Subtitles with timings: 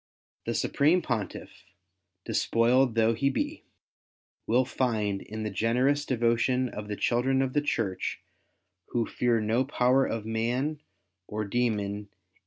[0.47, 1.63] The Supreme Pontiff,
[2.25, 3.65] despoiled though he be,
[4.47, 8.19] will find in the generous devotion of the children of the Church
[8.87, 10.81] who fear no power of man
[11.27, 12.15] or demon in CATHOLIC ORGANIZATION.